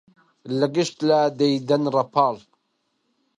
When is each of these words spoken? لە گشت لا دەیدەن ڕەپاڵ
لە 0.57 0.67
گشت 0.75 0.97
لا 1.07 1.19
دەیدەن 1.39 1.83
ڕەپاڵ 1.95 2.35